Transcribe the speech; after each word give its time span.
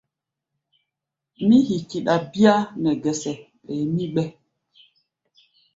Mí 1.47 1.55
hikiɗa 1.67 2.13
bíá 2.31 2.53
nɛ 2.81 2.91
gɛsɛ, 3.03 3.31
ɓɛɛ 3.65 3.83
mí 3.93 4.03
gbɛ́. 4.13 4.27